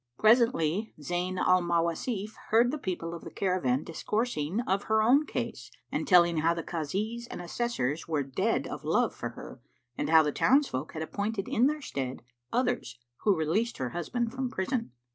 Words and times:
Presently, 0.17 0.95
Zayn 0.99 1.37
al 1.37 1.61
Mawasif 1.61 2.31
heard 2.49 2.71
the 2.71 2.79
people 2.79 3.13
of 3.13 3.21
the 3.23 3.29
caravan 3.29 3.83
discoursing 3.83 4.61
of 4.61 4.85
her 4.85 5.03
own 5.03 5.27
case 5.27 5.69
and 5.91 6.07
telling 6.07 6.37
how 6.37 6.55
the 6.55 6.63
Kazis 6.63 7.27
and 7.29 7.39
Assessors 7.39 8.07
were 8.07 8.23
dead 8.23 8.65
of 8.65 8.83
love 8.83 9.13
for 9.13 9.29
her 9.29 9.61
and 9.95 10.09
how 10.09 10.23
the 10.23 10.31
townsfolk 10.31 10.93
had 10.93 11.03
appointed 11.03 11.47
in 11.47 11.67
their 11.67 11.83
stead 11.83 12.23
others 12.51 12.97
who 13.17 13.35
released 13.37 13.77
her 13.77 13.89
husband 13.89 14.31
from 14.31 14.49
prison. 14.49 14.91